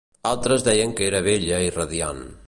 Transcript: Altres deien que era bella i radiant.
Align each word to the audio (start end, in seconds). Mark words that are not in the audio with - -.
Altres 0.29 0.63
deien 0.67 0.95
que 0.99 1.05
era 1.11 1.21
bella 1.27 1.59
i 1.67 1.71
radiant. 1.77 2.25